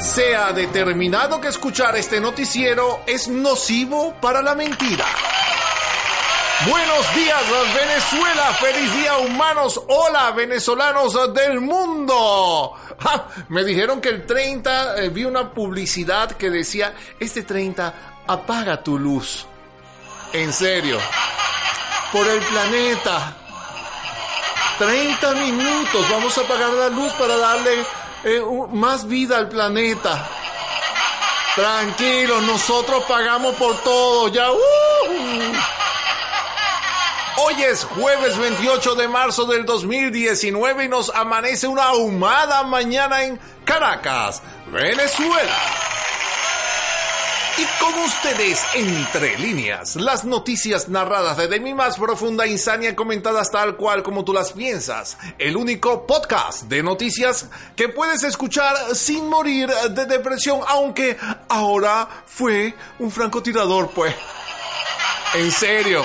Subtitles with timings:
[0.00, 5.04] Se ha determinado que escuchar este noticiero es nocivo para la mentira.
[6.66, 7.42] Buenos días
[7.74, 12.72] Venezuela, feliz día humanos, hola venezolanos del mundo.
[13.48, 17.94] me dijeron que el 30, eh, vi una publicidad que decía, este 30,
[18.26, 19.46] apaga tu luz.
[20.32, 20.98] En serio,
[22.10, 23.36] por el planeta.
[24.78, 27.84] 30 minutos, vamos a apagar la luz para darle
[28.24, 28.42] eh,
[28.72, 30.28] más vida al planeta.
[31.54, 34.50] Tranquilo, nosotros pagamos por todo, ya.
[34.52, 34.58] Uh.
[37.42, 43.40] Hoy es jueves 28 de marzo del 2019 y nos amanece una ahumada mañana en
[43.64, 45.89] Caracas, Venezuela.
[47.60, 53.76] Y con ustedes, entre líneas, las noticias narradas desde mi más profunda insania comentadas tal
[53.76, 55.18] cual como tú las piensas.
[55.36, 61.18] El único podcast de noticias que puedes escuchar sin morir de depresión, aunque
[61.50, 64.14] ahora fue un francotirador, pues.
[65.34, 66.02] En serio,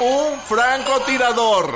[0.00, 1.72] un francotirador.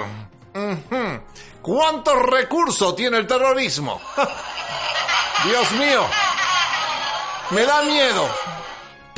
[1.62, 4.00] ¿Cuántos recursos tiene el terrorismo?
[5.44, 6.04] Dios mío,
[7.50, 8.57] me da miedo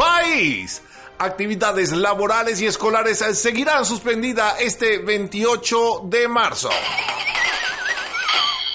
[0.01, 0.83] país.
[1.19, 6.71] Actividades laborales y escolares seguirán suspendidas este 28 de marzo.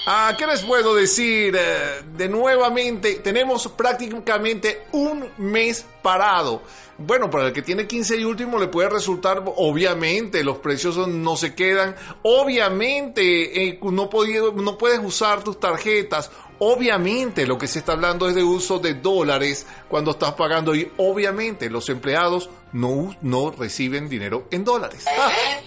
[0.08, 1.56] ¿A ¿Qué les puedo decir?
[1.58, 6.62] Eh, de nuevamente, tenemos prácticamente un mes parado.
[6.96, 11.36] Bueno, para el que tiene 15 y último le puede resultar, obviamente, los precios no
[11.36, 11.96] se quedan.
[12.22, 14.08] Obviamente, eh, no,
[14.54, 16.30] no puedes usar tus tarjetas.
[16.60, 20.90] Obviamente lo que se está hablando es de uso de dólares cuando estás pagando y
[20.98, 25.04] obviamente los empleados no, no reciben dinero en dólares.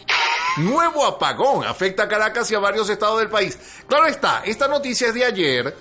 [0.58, 3.58] Nuevo apagón afecta a Caracas y a varios estados del país.
[3.88, 5.76] Claro está, esta noticia es de ayer,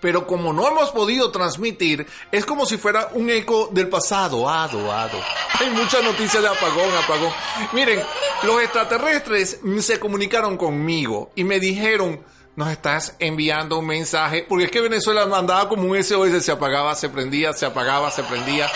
[0.00, 4.48] pero como no hemos podido transmitir, es como si fuera un eco del pasado.
[4.48, 5.18] Ado, ado.
[5.58, 7.32] Hay muchas noticias de apagón, apagón.
[7.72, 8.02] Miren,
[8.42, 12.22] los extraterrestres se comunicaron conmigo y me dijeron,
[12.56, 16.94] nos estás enviando un mensaje, porque es que Venezuela mandaba como un SOS, se apagaba,
[16.94, 18.70] se prendía, se apagaba, se prendía.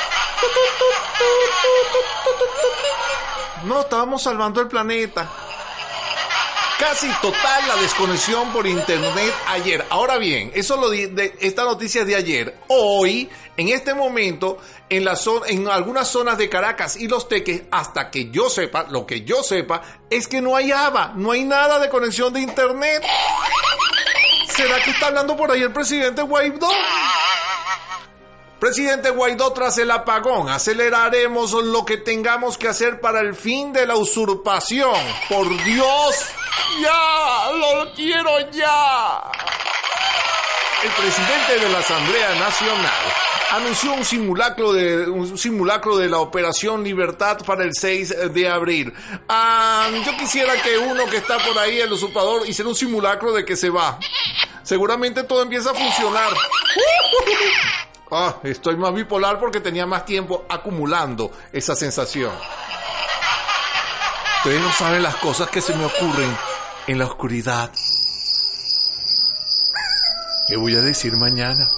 [3.64, 5.28] No, estábamos salvando el planeta.
[6.78, 9.84] Casi total la desconexión por internet ayer.
[9.90, 12.58] Ahora bien, eso lo de esta noticia es de ayer.
[12.68, 13.28] Hoy,
[13.58, 14.56] en este momento,
[14.88, 18.86] en la zona, en algunas zonas de Caracas y Los Teques, hasta que yo sepa,
[18.88, 22.40] lo que yo sepa, es que no hay ABA, no hay nada de conexión de
[22.40, 23.04] internet.
[24.48, 26.70] ¿Será que está hablando por ahí el presidente Guaidó?
[28.60, 33.86] Presidente Guaidó, tras el apagón, aceleraremos lo que tengamos que hacer para el fin de
[33.86, 34.94] la usurpación.
[35.30, 36.26] Por Dios,
[36.82, 39.22] ya, lo quiero ya.
[40.82, 42.90] El presidente de la Asamblea Nacional
[43.50, 48.92] anunció un simulacro de un simulacro de la Operación Libertad para el 6 de abril.
[49.26, 53.42] Ah, yo quisiera que uno que está por ahí, el usurpador, hiciera un simulacro de
[53.42, 53.98] que se va.
[54.62, 56.30] Seguramente todo empieza a funcionar.
[58.10, 62.32] Ah, estoy más bipolar porque tenía más tiempo acumulando esa sensación.
[64.38, 66.36] Ustedes no saben las cosas que se me ocurren
[66.86, 67.70] en la oscuridad.
[70.48, 71.68] ¿Qué voy a decir mañana?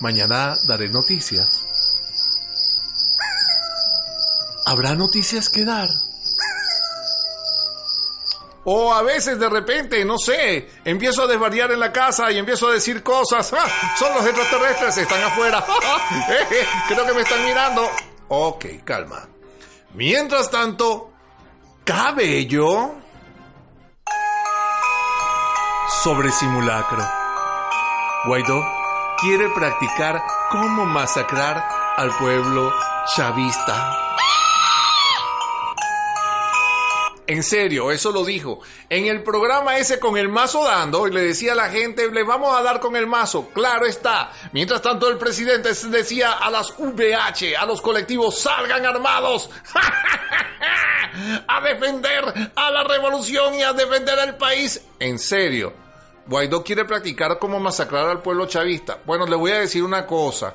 [0.00, 1.62] Mañana daré noticias.
[4.64, 5.88] ¿Habrá noticias que dar?
[8.68, 12.66] O a veces de repente, no sé, empiezo a desvariar en la casa y empiezo
[12.66, 13.52] a decir cosas.
[13.52, 13.94] ¡Ah!
[13.96, 15.64] Son los extraterrestres, están afuera.
[16.88, 17.88] Creo que me están mirando.
[18.26, 19.28] Ok, calma.
[19.94, 21.12] Mientras tanto,
[21.84, 22.96] cabello
[26.02, 27.08] sobre simulacro.
[28.26, 28.60] Guaidó
[29.20, 32.72] quiere practicar cómo masacrar al pueblo
[33.14, 33.96] chavista.
[37.28, 38.60] En serio, eso lo dijo.
[38.88, 42.22] En el programa ese con el mazo dando, y le decía a la gente, le
[42.22, 43.48] vamos a dar con el mazo.
[43.52, 44.30] Claro está.
[44.52, 49.50] Mientras tanto, el presidente decía a las VH, a los colectivos, salgan armados.
[51.48, 54.80] a defender a la revolución y a defender al país.
[55.00, 55.72] En serio.
[56.26, 58.98] Guaidó quiere practicar cómo masacrar al pueblo chavista.
[59.04, 60.54] Bueno, le voy a decir una cosa.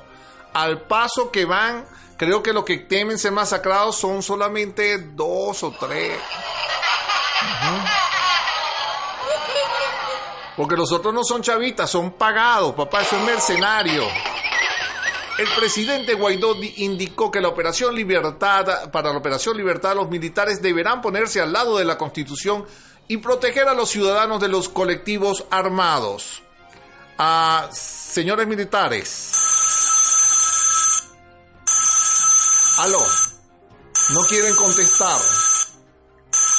[0.52, 1.86] Al paso que van,
[2.16, 6.18] creo que los que temen ser masacrados son solamente dos o tres.
[10.56, 14.06] Porque los otros no son chavitas, son pagados, papá, eso es mercenario.
[15.38, 21.00] El presidente Guaidó indicó que la Operación Libertad, para la Operación Libertad, los militares deberán
[21.00, 22.66] ponerse al lado de la Constitución
[23.08, 26.42] y proteger a los ciudadanos de los colectivos armados.
[27.18, 29.41] a señores militares.
[32.78, 33.04] Aló,
[34.10, 35.20] no quieren contestar.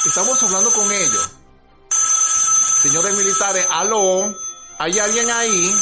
[0.06, 1.30] Estamos hablando con ellos.
[2.82, 4.32] Señores militares, aló,
[4.78, 5.74] ¿hay alguien ahí?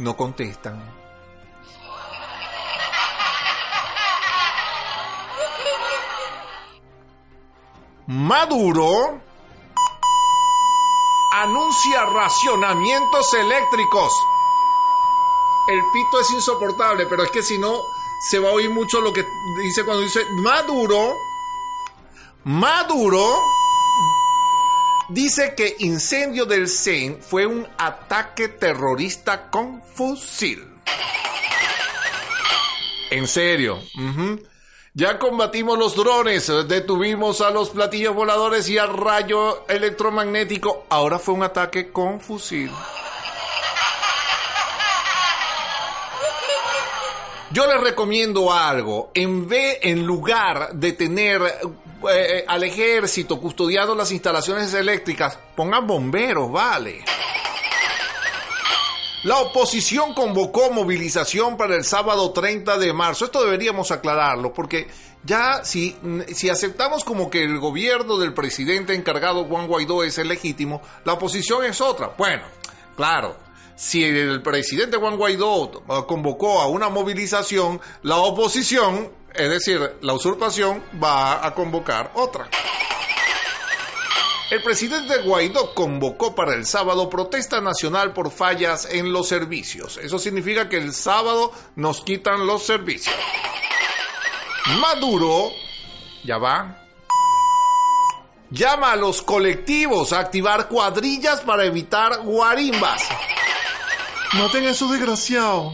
[0.00, 1.00] No contestan.
[8.06, 9.20] Maduro
[11.32, 14.12] anuncia racionamientos eléctricos.
[15.68, 17.80] El pito es insoportable, pero es que si no,
[18.20, 19.24] se va a oír mucho lo que
[19.62, 21.16] dice cuando dice Maduro.
[22.44, 23.40] Maduro
[25.08, 30.66] dice que incendio del CEN fue un ataque terrorista con fusil.
[33.10, 33.80] En serio.
[34.92, 40.86] Ya combatimos los drones, detuvimos a los platillos voladores y al rayo electromagnético.
[40.88, 42.70] Ahora fue un ataque con fusil.
[47.52, 49.10] Yo les recomiendo algo.
[49.12, 51.42] En vez, en lugar de tener
[52.08, 57.04] eh, al ejército custodiando las instalaciones eléctricas, pongan bomberos, vale.
[59.24, 63.26] La oposición convocó movilización para el sábado 30 de marzo.
[63.26, 64.88] Esto deberíamos aclararlo porque
[65.24, 65.94] ya si,
[66.32, 71.14] si aceptamos como que el gobierno del presidente encargado Juan Guaidó es el legítimo, la
[71.14, 72.12] oposición es otra.
[72.16, 72.44] Bueno,
[72.96, 73.36] claro,
[73.80, 80.12] si el presidente Juan Guaidó uh, convocó a una movilización, la oposición, es decir, la
[80.12, 82.50] usurpación, va a convocar otra.
[84.50, 89.96] El presidente Guaidó convocó para el sábado protesta nacional por fallas en los servicios.
[89.96, 93.16] Eso significa que el sábado nos quitan los servicios.
[94.78, 95.52] Maduro,
[96.22, 96.86] ya va,
[98.50, 103.08] llama a los colectivos a activar cuadrillas para evitar guarimbas.
[104.34, 105.72] Maten a esos desgraciados.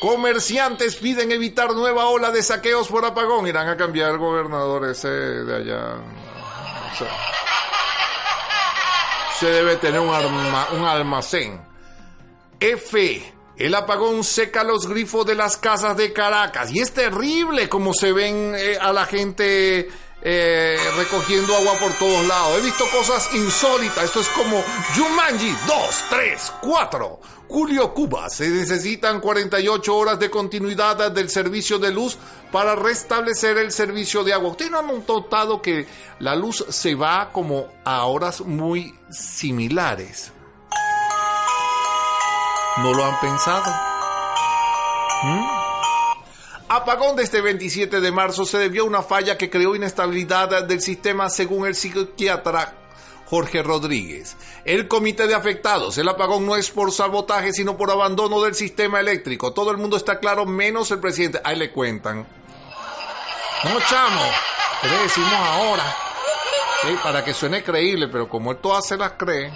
[0.00, 3.46] Comerciantes piden evitar nueva ola de saqueos por apagón.
[3.46, 5.96] Irán a cambiar el gobernador ese de allá.
[9.38, 11.60] Se debe tener un, un almacén.
[12.58, 13.32] F.
[13.56, 16.72] El apagón seca los grifos de las casas de Caracas.
[16.72, 19.88] Y es terrible como se ven eh, a la gente
[20.24, 22.58] eh, recogiendo agua por todos lados.
[22.58, 24.04] He visto cosas insólitas.
[24.04, 24.62] Esto es como
[24.96, 27.20] Jumanji 2, 3, 4.
[27.48, 28.30] Julio Cuba.
[28.30, 32.16] Se necesitan 48 horas de continuidad del servicio de luz
[32.50, 34.50] para restablecer el servicio de agua.
[34.50, 35.86] Ustedes no han notado que
[36.20, 40.32] la luz se va como a horas muy similares.
[42.78, 43.70] ¿No lo han pensado?
[45.24, 45.61] ¿Mm?
[46.74, 50.80] Apagón de este 27 de marzo se debió a una falla que creó inestabilidad del
[50.80, 52.72] sistema según el psiquiatra
[53.26, 54.38] Jorge Rodríguez.
[54.64, 59.00] El comité de afectados, el apagón no es por sabotaje, sino por abandono del sistema
[59.00, 59.52] eléctrico.
[59.52, 61.42] Todo el mundo está claro, menos el presidente.
[61.44, 62.26] Ahí le cuentan.
[63.64, 64.22] No, chamo,
[64.80, 65.94] ¿qué le decimos ahora?
[67.02, 69.52] Para que suene creíble, pero como él todas se las cree.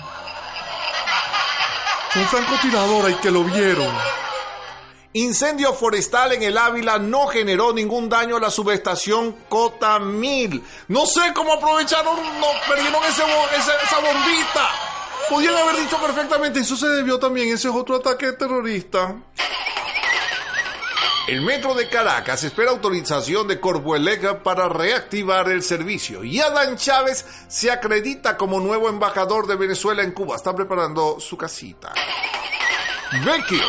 [2.15, 4.26] Un francotirador ahí que lo vieron.
[5.17, 10.63] Incendio forestal en el Ávila no generó ningún daño a la subestación Cota 1000.
[10.89, 13.25] No sé cómo aprovecharon, no perdieron esa
[13.97, 14.69] bombita.
[15.31, 19.17] Podían haber dicho perfectamente, eso se debió también, ese es otro ataque terrorista.
[21.29, 26.25] El metro de Caracas espera autorización de Corpoelec para reactivar el servicio.
[26.25, 30.37] Y Adán Chávez se acredita como nuevo embajador de Venezuela en Cuba.
[30.37, 31.95] Está preparando su casita.
[33.25, 33.65] Vecchio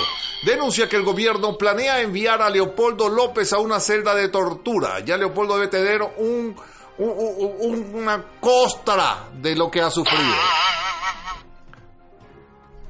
[0.48, 5.02] denuncia que el gobierno planea enviar a Leopoldo López a una celda de tortura.
[5.02, 6.56] Ya Leopoldo debe tener un,
[6.98, 10.36] una costra de lo que ha sufrido.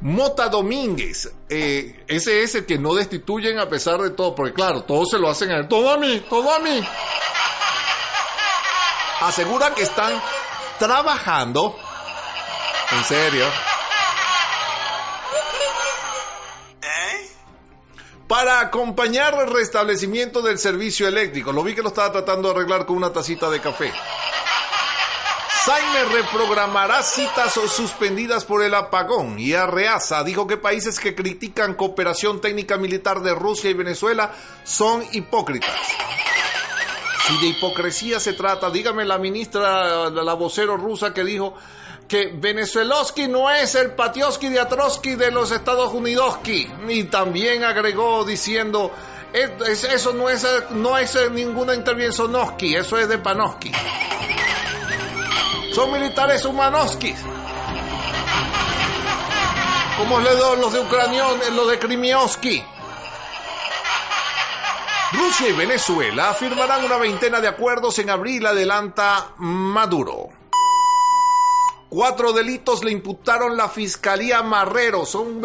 [0.01, 4.83] Mota Domínguez, eh, ese es el que no destituyen a pesar de todo, porque claro,
[4.83, 6.87] todos se lo hacen a él, todo a mí, todo a mí.
[9.21, 10.21] Asegura que están
[10.77, 11.75] trabajando,
[12.91, 13.45] en serio,
[18.27, 21.51] para acompañar el restablecimiento del servicio eléctrico.
[21.51, 23.91] Lo vi que lo estaba tratando de arreglar con una tacita de café.
[25.65, 32.39] Saime reprogramará citas suspendidas por el apagón y Arreaza dijo que países que critican cooperación
[32.39, 34.31] técnica militar de Rusia y Venezuela
[34.63, 35.75] son hipócritas.
[37.27, 41.55] Si de hipocresía se trata, dígame la ministra, la vocero rusa que dijo
[42.07, 46.37] que Venezueloski no es el Patioski de Atroski de los Estados Unidos.
[46.87, 48.91] Y también agregó diciendo,
[49.33, 53.73] eso no es, no es ninguna intervención eso es de Panoski.
[55.73, 57.19] Son militares humanoskis.
[59.97, 62.63] como los de Ucranión, lo de Krimiowski.
[65.13, 70.29] Rusia y Venezuela firmarán una veintena de acuerdos en abril, adelanta Maduro.
[71.87, 75.05] Cuatro delitos le imputaron la Fiscalía Marrero.
[75.05, 75.41] Son,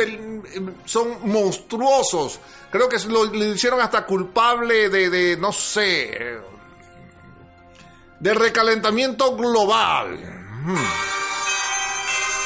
[0.85, 2.41] son monstruosos.
[2.71, 6.41] Creo que lo, le hicieron hasta culpable de, no sé,
[8.19, 10.19] de recalentamiento global.
[10.65, 10.75] Hmm.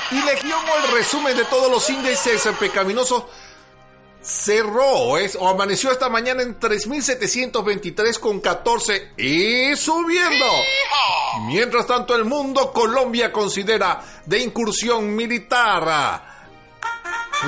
[0.09, 3.25] Y Legión o el resumen de todos los índices pecaminosos
[4.27, 10.45] cerró es, o amaneció esta mañana en 3.723 con 14 y subiendo.
[11.45, 16.35] Mientras tanto, el mundo Colombia considera de incursión militar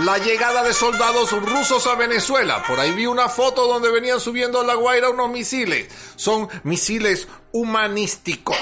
[0.05, 2.63] la llegada de soldados rusos a Venezuela.
[2.63, 5.87] Por ahí vi una foto donde venían subiendo a la Guaira unos misiles.
[6.15, 8.57] Son misiles humanísticos.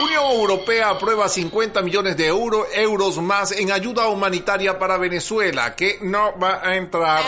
[0.00, 6.38] Unión Europea aprueba 50 millones de euros más en ayuda humanitaria para Venezuela, que no
[6.38, 7.22] va a entrar.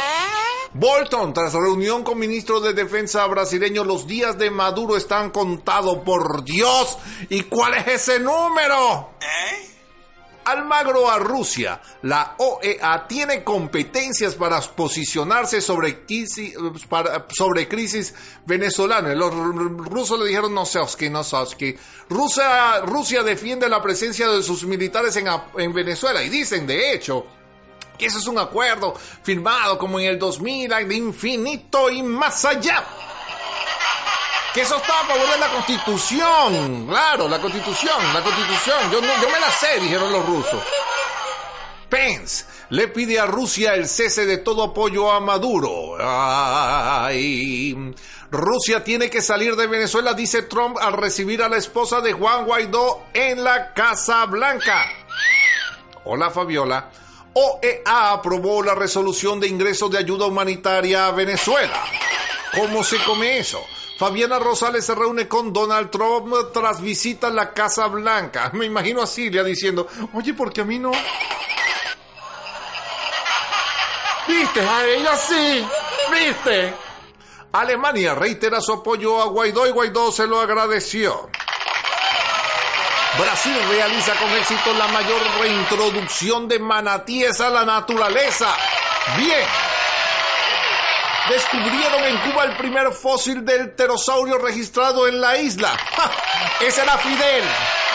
[0.74, 6.44] Bolton, tras reunión con ministro de Defensa brasileño, los días de Maduro están contados, por
[6.44, 6.98] Dios.
[7.30, 9.10] ¿Y cuál es ese número?
[9.20, 9.67] ¿Eh?
[10.50, 11.80] Almagro a Rusia.
[12.02, 16.54] La OEA tiene competencias para posicionarse sobre crisis,
[18.46, 19.14] venezolana.
[19.14, 21.22] Los rusos le dijeron no Oski, no.
[22.08, 25.26] Rusia, Rusia defiende la presencia de sus militares en,
[25.56, 27.26] en Venezuela y dicen, de hecho,
[27.98, 32.84] que ese es un acuerdo firmado como en el 2000 de infinito y más allá
[34.54, 36.86] que eso está a favor de la constitución.
[36.86, 38.90] Claro, la constitución, la constitución.
[38.90, 40.62] Yo, yo me la sé, dijeron los rusos.
[41.88, 45.96] Pence le pide a Rusia el cese de todo apoyo a Maduro.
[46.00, 47.94] Ay.
[48.30, 52.44] Rusia tiene que salir de Venezuela, dice Trump al recibir a la esposa de Juan
[52.44, 54.86] Guaidó en la Casa Blanca.
[56.04, 56.90] Hola Fabiola.
[57.32, 61.84] OEA aprobó la resolución de ingreso de ayuda humanitaria a Venezuela.
[62.54, 63.64] ¿Cómo se come eso?
[63.98, 68.48] Fabiana Rosales se reúne con Donald Trump tras visita a la Casa Blanca.
[68.54, 70.92] Me imagino a Silvia diciendo, oye, ¿por qué a mí no?
[74.28, 74.60] ¿Viste?
[74.60, 75.66] A ella sí.
[76.12, 76.74] ¿Viste?
[77.50, 81.28] Alemania reitera su apoyo a Guaidó y Guaidó se lo agradeció.
[83.18, 88.54] Brasil realiza con éxito la mayor reintroducción de manatíes a la naturaleza.
[89.16, 89.67] Bien
[91.28, 95.76] descubrieron en Cuba el primer fósil del pterosaurio registrado en la isla.
[96.60, 97.44] Ese era Fidel.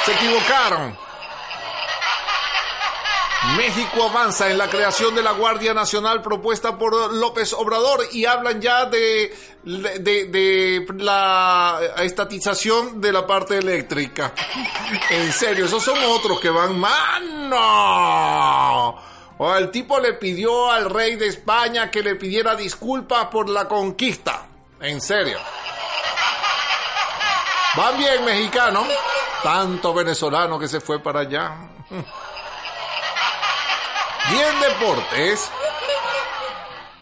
[0.06, 0.98] Se equivocaron.
[3.58, 8.62] México avanza en la creación de la Guardia Nacional propuesta por López Obrador y hablan
[8.62, 14.34] ya de, de, de, la estatización de la parte eléctrica.
[15.10, 17.54] En serio, esos son otros que van, mano.
[19.38, 23.68] O el tipo le pidió al rey de España que le pidiera disculpas por la
[23.68, 24.46] conquista.
[24.80, 25.40] En serio.
[27.76, 28.86] Van bien, mexicano.
[29.42, 31.56] Tanto venezolano que se fue para allá.
[34.30, 35.52] Y en deportes,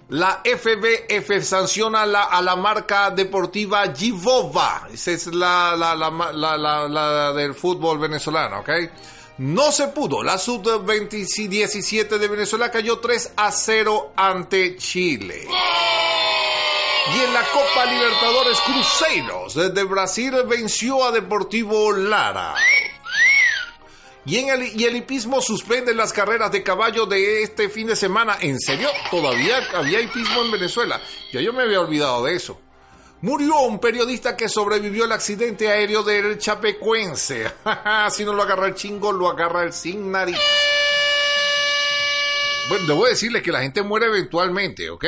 [0.10, 4.88] la FBF sanciona la, a la marca deportiva Givova.
[4.92, 8.70] Esa es la, la, la, del fútbol venezolano, ¿ok?
[9.41, 10.21] No se pudo.
[10.21, 15.48] La sub-17 de Venezuela cayó 3 a 0 ante Chile.
[17.07, 22.53] Y en la Copa Libertadores Cruzeros desde Brasil venció a Deportivo Lara.
[24.25, 27.95] Y, en el, y el hipismo suspende las carreras de caballo de este fin de
[27.95, 28.38] semana.
[28.41, 28.89] ¿En serio?
[29.10, 31.01] Todavía había hipismo en Venezuela.
[31.33, 32.62] Ya yo me había olvidado de eso.
[33.22, 37.51] Murió un periodista que sobrevivió al accidente aéreo del Chapecuense.
[38.10, 40.38] si no lo agarra el chingo, lo agarra el sin nariz.
[42.68, 45.06] Bueno, debo decirle que la gente muere eventualmente, ¿ok?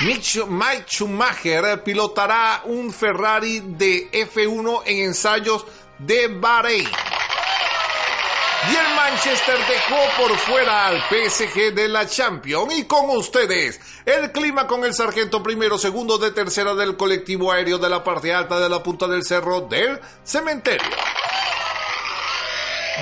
[0.00, 5.64] Mike Schumacher pilotará un Ferrari de F1 en ensayos
[5.98, 6.88] de Bahrein.
[8.70, 12.74] Y el Manchester dejó por fuera al PSG de la Champions.
[12.74, 17.78] Y con ustedes, el clima con el sargento primero, segundo de tercera del colectivo aéreo
[17.78, 20.88] de la parte alta de la punta del cerro del cementerio.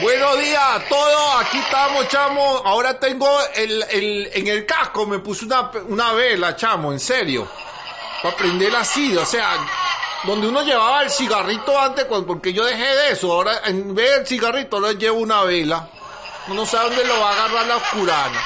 [0.00, 2.62] Buenos días a todos, aquí estamos, chamo.
[2.64, 7.46] Ahora tengo el, el, en el casco, me puse una, una vela, chamo, en serio.
[8.22, 9.58] Para prender así, o sea,
[10.24, 13.32] donde uno llevaba el cigarrito antes, porque yo dejé de eso.
[13.32, 15.88] Ahora, en vez del cigarrito, ahora llevo una vela.
[16.48, 18.40] Uno sabe dónde lo va a agarrar la oscurana.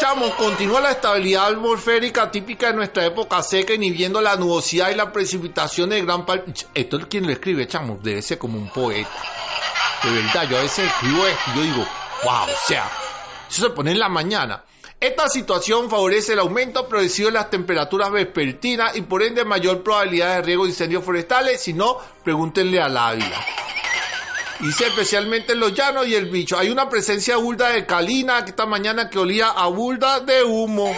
[0.00, 5.12] Chamo, continúa la estabilidad atmosférica típica de nuestra época seca, inhibiendo la nubosidad y la
[5.12, 6.52] precipitación de gran parte.
[6.72, 9.10] Esto es quien lo escribe, chamo, debe ser como un poeta.
[10.04, 11.88] De verdad, yo a veces escribo esto y yo digo,
[12.22, 12.88] wow, o sea,
[13.48, 14.64] eso se pone en la mañana.
[15.00, 20.36] Esta situación favorece el aumento progresivo de las temperaturas vespertinas y por ende mayor probabilidad
[20.36, 21.60] de riesgo de incendios forestales.
[21.60, 23.46] Si no, pregúntenle a la vida.
[24.58, 26.58] Dice especialmente en los llanos y el bicho.
[26.58, 30.92] Hay una presencia bulda de calina esta mañana que olía a bulda de humo.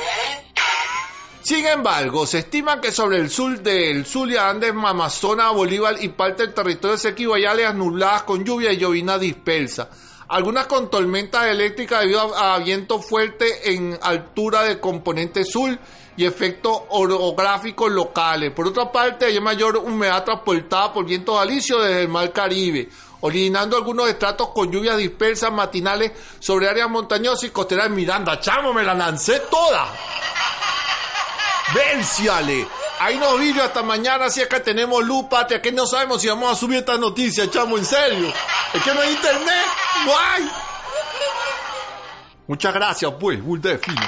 [1.42, 6.44] Sin embargo, se estima que sobre el sur del Zulia, Andes, Amazonas, Bolívar y parte
[6.44, 7.74] del territorio seco hay áreas
[8.24, 9.90] con lluvia y llovina dispersa
[10.30, 15.76] algunas con tormentas eléctricas debido a, viento fuerte en altura del componente sur
[16.16, 18.52] y efectos orográficos locales.
[18.52, 22.88] Por otra parte, hay mayor humedad transportada por viento alicio desde el mar Caribe,
[23.22, 28.38] originando algunos estratos con lluvias dispersas matinales sobre áreas montañosas y costeras de Miranda.
[28.38, 29.88] Chamo, me la lancé toda.
[31.74, 32.68] ¡Venciale!
[33.00, 36.54] Ahí nos vino hasta mañana, si acá tenemos lupa, que no sabemos si vamos a
[36.54, 38.32] subir esta noticia, chamo, en serio.
[38.74, 39.66] Es que no hay internet,
[40.18, 40.50] hay.
[42.46, 44.00] Muchas gracias, pues, de fino.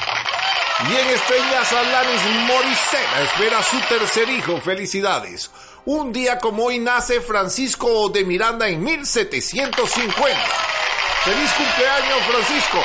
[0.91, 4.61] Y en Estrellas Alanis Morissette espera su tercer hijo.
[4.61, 5.51] Felicidades.
[5.85, 10.41] Un día como hoy nace Francisco de Miranda en 1750.
[11.25, 12.79] ¡Feliz cumpleaños, Francisco!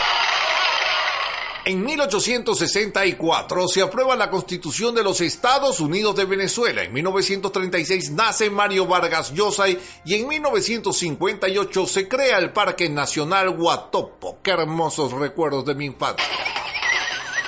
[1.67, 6.81] En 1864 se aprueba la Constitución de los Estados Unidos de Venezuela.
[6.81, 14.39] En 1936 nace Mario Vargas Llosa y en 1958 se crea el Parque Nacional Huatopo.
[14.41, 16.25] Qué hermosos recuerdos de mi infancia.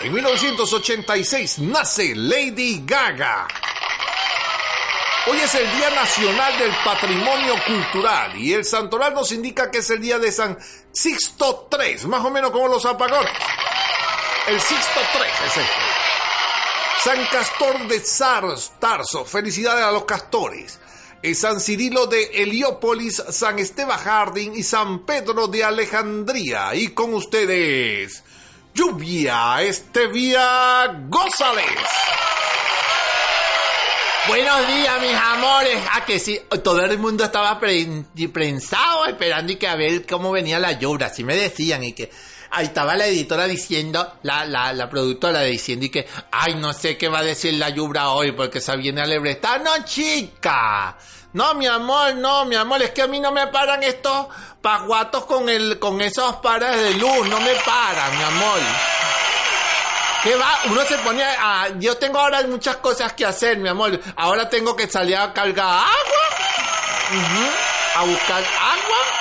[0.02, 3.48] En 1986 nace Lady Gaga.
[5.28, 9.90] Hoy es el Día Nacional del Patrimonio Cultural y el santoral nos indica que es
[9.92, 10.58] el día de San
[10.92, 13.32] Sixto III, más o menos como los apagones.
[14.50, 15.64] El Sixto 3 es este.
[17.04, 18.02] San Castor de
[18.80, 20.80] Tarso, felicidades a los castores.
[21.36, 26.74] San Cirilo de Heliópolis, San Esteban Jardín y San Pedro de Alejandría.
[26.74, 28.24] Y con ustedes,
[28.74, 31.66] Lluvia Estevia González.
[34.28, 35.78] Buenos días, mis amores.
[35.92, 40.58] Ah, que sí, todo el mundo estaba prensado esperando y que a ver cómo venía
[40.58, 41.06] la lluvia.
[41.06, 42.10] Así me decían y que
[42.52, 46.98] ahí estaba la editora diciendo, la, la, la productora diciendo y que, ay, no sé
[46.98, 49.60] qué va a decir la Yubra hoy porque se viene a lebrestar.
[49.60, 50.98] Ah, no, chica.
[51.34, 54.28] No, mi amor, no, mi amor, es que a mí no me paran estos
[54.62, 58.60] paguatos con el, con esos pares de luz, no me paran, mi amor.
[60.24, 60.60] ¿Qué va?
[60.66, 64.00] Uno se pone a, yo tengo ahora muchas cosas que hacer, mi amor.
[64.18, 65.94] Ahora tengo que salir a cargar agua,
[67.96, 69.19] a buscar agua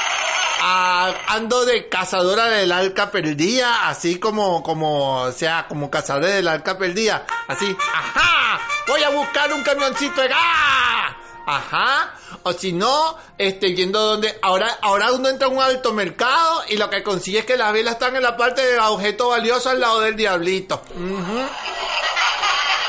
[0.61, 6.77] ando de cazadora del arca perdida, así como, como, o sea, como cazadora del arca
[6.79, 11.17] perdida, así, ajá, voy a buscar un camioncito de gas,
[11.47, 16.63] ajá, o si no, este, yendo donde, ahora, ahora uno entra a un alto mercado
[16.69, 19.71] y lo que consigue es que las velas están en la parte del objeto valioso
[19.71, 20.83] al lado del diablito,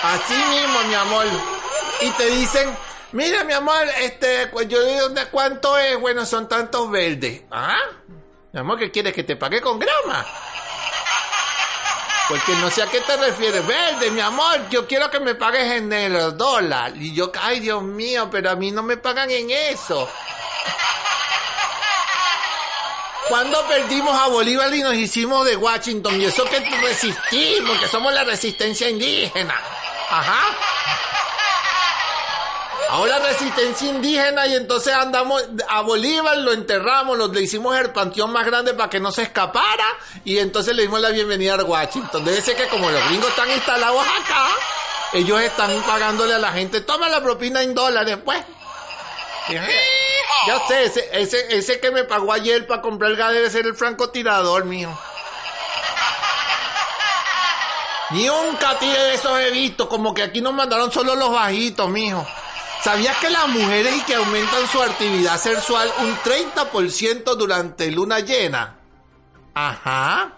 [0.04, 1.26] así mismo, mi amor,
[2.02, 2.76] y te dicen,
[3.12, 7.42] Mira, mi amor, este, yo dónde cuánto es, bueno, son tantos verdes.
[7.50, 7.80] ¿Ah?
[8.52, 9.14] Mi amor, ¿qué quieres?
[9.14, 10.26] ¿Que te pague con grama?
[12.28, 13.66] Porque no sé a qué te refieres.
[13.66, 16.96] Verde, mi amor, yo quiero que me pagues en el dólar.
[16.96, 20.08] Y yo, ay, Dios mío, pero a mí no me pagan en eso.
[23.28, 28.14] Cuando perdimos a Bolívar y nos hicimos de Washington, y eso que resistimos, que somos
[28.14, 29.56] la resistencia indígena.
[30.10, 30.69] Ajá.
[32.90, 38.32] Ahora resistencia indígena y entonces andamos a Bolívar, lo enterramos, lo, le hicimos el panteón
[38.32, 39.86] más grande para que no se escapara
[40.26, 42.26] y entonces le dimos la bienvenida a Washington.
[42.26, 44.48] Debe ser que como los gringos están instalados acá,
[45.14, 48.44] ellos están pagándole a la gente, toma la propina en dólares, pues.
[50.48, 53.68] Ya sé, ese, ese, ese que me pagó ayer para comprar el gas debe ser
[53.68, 55.00] el francotirador, mijo.
[58.12, 61.88] Ni un catire de esos he visto, como que aquí nos mandaron solo los bajitos,
[61.88, 62.26] mijo.
[62.84, 68.78] ¿Sabías que las mujeres y que aumentan su actividad sexual un 30% durante luna llena?
[69.54, 70.34] Ajá.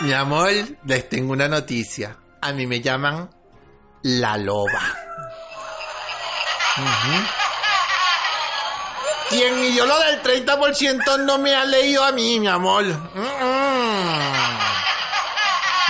[0.00, 0.50] Mi amor,
[0.84, 2.16] les tengo una noticia.
[2.40, 3.28] A mí me llaman
[4.02, 4.94] la loba.
[9.28, 12.84] Quien y yo lo del 30% no me ha leído a mí, mi amor.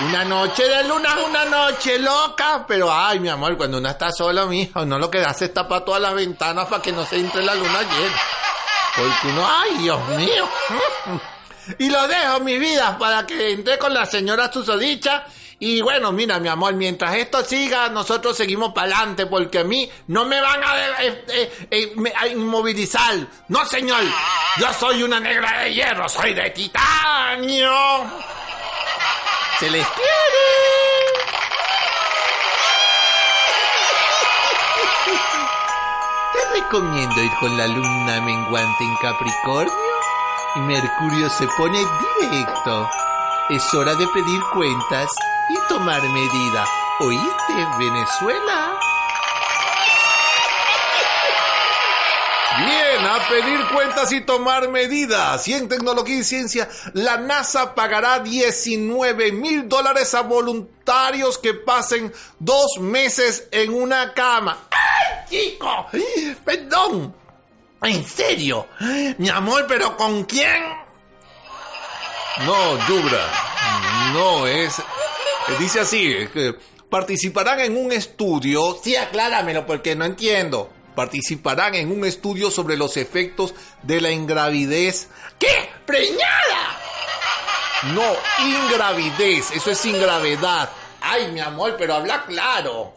[0.01, 4.11] Una noche de luna es una noche loca, pero ay, mi amor, cuando uno está
[4.11, 7.17] solo, mijo, no lo que hace es tapar todas las ventanas para que no se
[7.17, 8.17] entre la luna llena.
[8.95, 10.49] Porque uno, ay, Dios mío.
[11.77, 15.23] Y lo dejo, mi vida, para que entre con la señora susodicha.
[15.59, 19.87] Y bueno, mira, mi amor, mientras esto siga, nosotros seguimos para adelante, porque a mí
[20.07, 20.61] no me van
[20.99, 23.15] eh, eh, eh, a inmovilizar.
[23.49, 24.01] No, señor.
[24.57, 27.69] Yo soy una negra de hierro, soy de titanio.
[29.59, 30.09] Se les quiere.
[36.31, 39.73] Te recomiendo ir con la luna menguante en Capricornio
[40.55, 41.77] y Mercurio se pone
[42.21, 42.89] directo.
[43.49, 45.09] Es hora de pedir cuentas
[45.49, 46.65] y tomar medida.
[47.01, 48.78] ¿Oíste, Venezuela?
[53.27, 55.47] Pedir cuentas y tomar medidas.
[55.47, 62.13] Y en tecnología y ciencia, la NASA pagará 19 mil dólares a voluntarios que pasen
[62.39, 64.67] dos meses en una cama.
[64.71, 65.87] ¡Ay, chico!
[66.45, 67.15] Perdón.
[67.81, 68.67] ¿En serio?
[69.17, 70.63] Mi amor, pero ¿con quién?
[72.45, 73.27] No, Dubra.
[74.13, 74.75] No es.
[75.59, 76.55] Dice así: que
[76.89, 78.77] participarán en un estudio.
[78.83, 85.07] Sí, acláramelo porque no entiendo participarán en un estudio sobre los efectos de la ingravidez.
[85.39, 85.69] ¿Qué?
[85.85, 86.77] ¿Preñada?
[87.93, 88.03] No,
[88.45, 90.69] ingravidez, eso es sin gravedad.
[90.99, 92.95] Ay, mi amor, pero habla claro.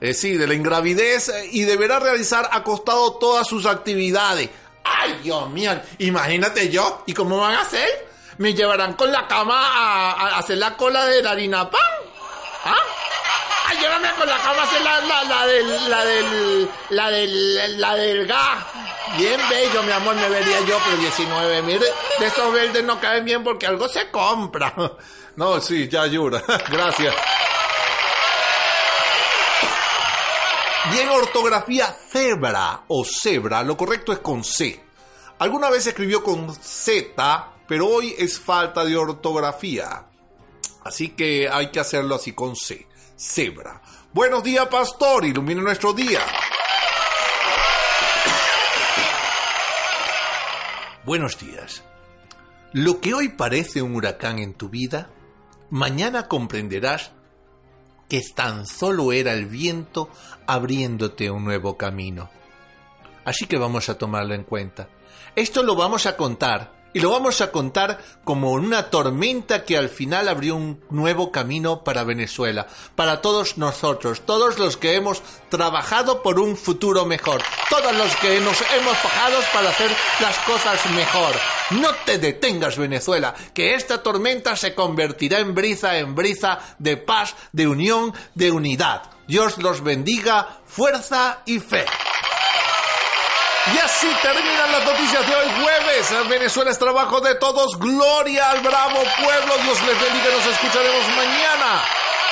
[0.00, 4.48] Eh, sí, de la ingravidez eh, y deberá realizar acostado todas sus actividades.
[4.82, 7.02] Ay, Dios mío, imagínate yo.
[7.04, 8.08] ¿Y cómo van a hacer?
[8.38, 11.82] ¿Me llevarán con la cama a, a hacer la cola de la harina pan?
[12.64, 13.05] ¿Ah?
[13.68, 15.90] Ay, llévame con la cama hacer la, la, la del,
[16.90, 18.64] la del, la del, gas.
[19.16, 23.24] Bien bello, mi amor, me vería yo, pero 19 mil de esos verdes no caen
[23.24, 24.72] bien porque algo se compra.
[25.36, 26.42] No, sí, ya llora.
[26.70, 27.14] Gracias.
[30.94, 34.80] Y en ortografía cebra o cebra, lo correcto es con C.
[35.38, 40.06] Alguna vez escribió con Z, pero hoy es falta de ortografía.
[40.84, 42.86] Así que hay que hacerlo así con C.
[43.16, 43.80] Cebra.
[44.12, 45.24] Buenos días, pastor.
[45.24, 46.20] Ilumina nuestro día.
[51.04, 51.82] Buenos días.
[52.72, 55.08] Lo que hoy parece un huracán en tu vida,
[55.70, 57.12] mañana comprenderás
[58.08, 60.10] que tan solo era el viento
[60.46, 62.28] abriéndote un nuevo camino.
[63.24, 64.88] Así que vamos a tomarlo en cuenta.
[65.34, 69.88] Esto lo vamos a contar y lo vamos a contar como una tormenta que al
[69.88, 76.22] final abrió un nuevo camino para Venezuela, para todos nosotros, todos los que hemos trabajado
[76.22, 81.34] por un futuro mejor, todos los que nos hemos fajado para hacer las cosas mejor.
[81.70, 87.34] No te detengas Venezuela, que esta tormenta se convertirá en brisa, en brisa de paz,
[87.52, 89.10] de unión, de unidad.
[89.26, 91.84] Dios los bendiga, fuerza y fe.
[93.74, 96.28] Y así terminan las noticias de hoy jueves.
[96.28, 97.76] Venezuela es trabajo de todos.
[97.78, 99.54] Gloria al bravo pueblo.
[99.64, 100.36] Dios les bendiga.
[100.36, 101.82] Nos escucharemos mañana.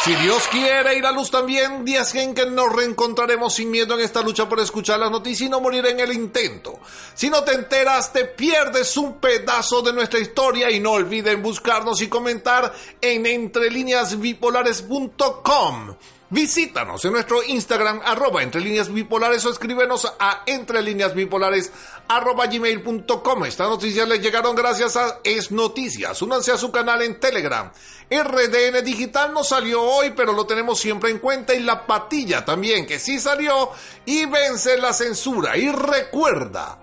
[0.05, 4.01] Si Dios quiere y la luz también, días en que nos reencontraremos sin miedo en
[4.01, 6.79] esta lucha por escuchar las noticias y no morir en el intento.
[7.15, 12.03] Si no te enteras, te pierdes un pedazo de nuestra historia y no olviden buscarnos
[12.03, 12.71] y comentar
[13.01, 15.95] en entrelineasbipolares.com.
[16.35, 21.71] Visítanos en nuestro Instagram, arroba entre líneas bipolares o escríbenos a entre líneas bipolares
[22.09, 23.45] arroba gmail.com.
[23.45, 26.21] Estas noticias les llegaron gracias a Es Noticias.
[26.23, 27.71] Únanse a su canal en Telegram.
[28.11, 31.55] RDN Digital no salió hoy, pero lo tenemos siempre en cuenta.
[31.55, 33.71] Y La Patilla también, que sí salió.
[34.05, 35.57] Y vence la censura.
[35.57, 36.81] Y recuerda,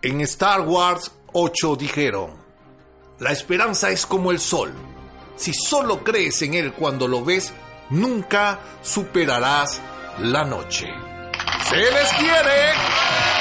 [0.00, 2.36] en Star Wars 8 dijeron,
[3.18, 4.72] la esperanza es como el sol.
[5.36, 7.52] Si solo crees en él cuando lo ves,
[7.90, 9.80] nunca superarás
[10.18, 10.92] la noche.
[11.68, 13.33] ¡Se les quiere!